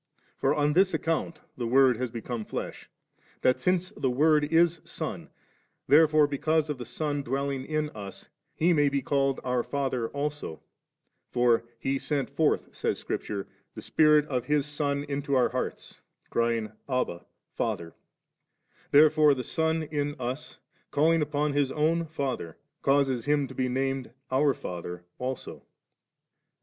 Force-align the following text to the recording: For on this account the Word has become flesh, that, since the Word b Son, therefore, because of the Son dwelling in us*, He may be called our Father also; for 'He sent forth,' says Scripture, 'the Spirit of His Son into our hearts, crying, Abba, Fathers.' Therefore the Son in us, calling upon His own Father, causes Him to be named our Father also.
For 0.35 0.55
on 0.55 0.73
this 0.73 0.95
account 0.95 1.41
the 1.55 1.67
Word 1.67 1.97
has 1.97 2.09
become 2.09 2.43
flesh, 2.43 2.89
that, 3.41 3.61
since 3.61 3.91
the 3.91 4.09
Word 4.09 4.49
b 4.49 4.65
Son, 4.65 5.29
therefore, 5.87 6.25
because 6.25 6.71
of 6.71 6.79
the 6.79 6.87
Son 6.87 7.21
dwelling 7.21 7.63
in 7.63 7.91
us*, 7.91 8.27
He 8.55 8.73
may 8.73 8.89
be 8.89 9.03
called 9.03 9.39
our 9.43 9.61
Father 9.61 10.09
also; 10.09 10.63
for 11.29 11.65
'He 11.77 11.99
sent 11.99 12.31
forth,' 12.31 12.69
says 12.75 12.97
Scripture, 12.97 13.47
'the 13.75 13.83
Spirit 13.83 14.25
of 14.25 14.45
His 14.45 14.65
Son 14.65 15.03
into 15.03 15.35
our 15.35 15.49
hearts, 15.49 16.01
crying, 16.31 16.71
Abba, 16.89 17.23
Fathers.' 17.53 17.93
Therefore 18.89 19.35
the 19.35 19.43
Son 19.43 19.83
in 19.83 20.15
us, 20.19 20.57
calling 20.89 21.21
upon 21.21 21.53
His 21.53 21.71
own 21.71 22.07
Father, 22.07 22.57
causes 22.81 23.25
Him 23.25 23.47
to 23.47 23.53
be 23.53 23.69
named 23.69 24.09
our 24.31 24.55
Father 24.55 25.03
also. 25.19 25.61